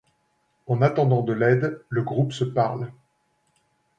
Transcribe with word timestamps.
En 0.65 0.81
attendant 0.81 1.21
de 1.21 1.31
l'aide, 1.31 1.79
le 1.89 2.01
groupe 2.01 2.33
se 2.33 2.43
parle. 2.43 2.91